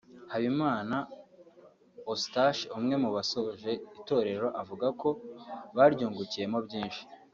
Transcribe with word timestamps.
Habimana 0.31 0.97
Eustache 2.11 2.63
umwe 2.77 2.95
mu 3.03 3.09
basoje 3.15 3.71
itorero 3.99 4.47
avuga 4.61 4.87
ko 5.01 5.09
baryungukiyemo 5.77 6.57
byinshi 6.67 7.01